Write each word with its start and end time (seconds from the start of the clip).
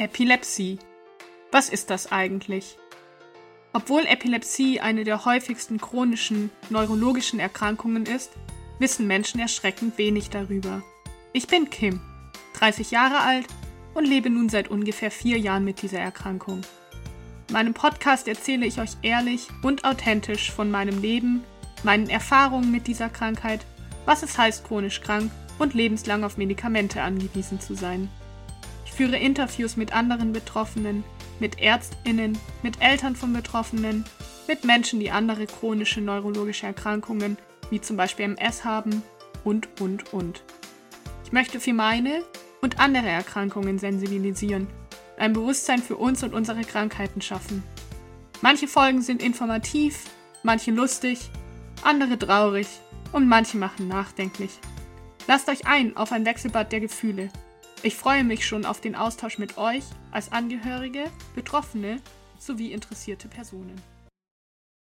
Epilepsie. 0.00 0.78
Was 1.50 1.68
ist 1.68 1.90
das 1.90 2.12
eigentlich? 2.12 2.76
Obwohl 3.72 4.06
Epilepsie 4.06 4.78
eine 4.78 5.02
der 5.02 5.24
häufigsten 5.24 5.78
chronischen 5.78 6.50
neurologischen 6.70 7.40
Erkrankungen 7.40 8.06
ist, 8.06 8.30
wissen 8.78 9.08
Menschen 9.08 9.40
erschreckend 9.40 9.98
wenig 9.98 10.30
darüber. 10.30 10.84
Ich 11.32 11.48
bin 11.48 11.68
Kim, 11.68 12.00
30 12.54 12.92
Jahre 12.92 13.18
alt 13.18 13.46
und 13.92 14.04
lebe 14.04 14.30
nun 14.30 14.48
seit 14.48 14.68
ungefähr 14.68 15.10
vier 15.10 15.36
Jahren 15.36 15.64
mit 15.64 15.82
dieser 15.82 15.98
Erkrankung. 15.98 16.60
In 17.48 17.54
meinem 17.54 17.74
Podcast 17.74 18.28
erzähle 18.28 18.66
ich 18.66 18.80
euch 18.80 18.92
ehrlich 19.02 19.48
und 19.62 19.84
authentisch 19.84 20.52
von 20.52 20.70
meinem 20.70 21.02
Leben, 21.02 21.42
meinen 21.82 22.08
Erfahrungen 22.08 22.70
mit 22.70 22.86
dieser 22.86 23.08
Krankheit, 23.08 23.66
was 24.04 24.22
es 24.22 24.38
heißt, 24.38 24.64
chronisch 24.64 25.00
krank 25.00 25.32
und 25.58 25.74
lebenslang 25.74 26.22
auf 26.22 26.36
Medikamente 26.36 27.02
angewiesen 27.02 27.58
zu 27.58 27.74
sein 27.74 28.08
führe 28.98 29.16
Interviews 29.16 29.76
mit 29.76 29.92
anderen 29.92 30.32
Betroffenen, 30.32 31.04
mit 31.38 31.60
Ärztinnen, 31.60 32.36
mit 32.64 32.82
Eltern 32.82 33.14
von 33.14 33.32
Betroffenen, 33.32 34.04
mit 34.48 34.64
Menschen, 34.64 34.98
die 34.98 35.12
andere 35.12 35.46
chronische 35.46 36.00
neurologische 36.00 36.66
Erkrankungen, 36.66 37.38
wie 37.70 37.80
zum 37.80 37.96
Beispiel 37.96 38.24
MS 38.24 38.64
haben 38.64 39.04
und, 39.44 39.68
und, 39.80 40.12
und. 40.12 40.42
Ich 41.24 41.30
möchte 41.30 41.60
für 41.60 41.74
meine 41.74 42.24
und 42.60 42.80
andere 42.80 43.06
Erkrankungen 43.06 43.78
sensibilisieren, 43.78 44.66
ein 45.16 45.32
Bewusstsein 45.32 45.80
für 45.80 45.96
uns 45.96 46.24
und 46.24 46.34
unsere 46.34 46.62
Krankheiten 46.62 47.22
schaffen. 47.22 47.62
Manche 48.40 48.66
Folgen 48.66 49.02
sind 49.02 49.22
informativ, 49.22 50.06
manche 50.42 50.72
lustig, 50.72 51.30
andere 51.84 52.18
traurig 52.18 52.66
und 53.12 53.28
manche 53.28 53.58
machen 53.58 53.86
nachdenklich. 53.86 54.58
Lasst 55.28 55.48
euch 55.48 55.68
ein 55.68 55.96
auf 55.96 56.10
ein 56.10 56.26
Wechselbad 56.26 56.72
der 56.72 56.80
Gefühle. 56.80 57.28
Ich 57.84 57.94
freue 57.94 58.24
mich 58.24 58.44
schon 58.44 58.64
auf 58.64 58.80
den 58.80 58.96
Austausch 58.96 59.38
mit 59.38 59.56
euch 59.56 59.84
als 60.10 60.32
Angehörige, 60.32 61.04
Betroffene 61.36 62.00
sowie 62.36 62.72
interessierte 62.72 63.28
Personen. 63.28 63.80